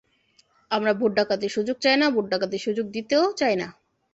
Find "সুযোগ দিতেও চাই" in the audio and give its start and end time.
2.61-3.55